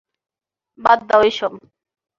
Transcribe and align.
বাদ 0.79 0.99
দাও 1.09 1.21
এসব! 1.29 1.51